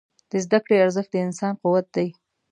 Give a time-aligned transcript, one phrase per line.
[0.29, 2.07] د زده کړې ارزښت د انسان قوت دی.